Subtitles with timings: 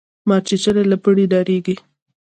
[0.15, 1.75] ـ مارچيچلى له پړي ډاريږي.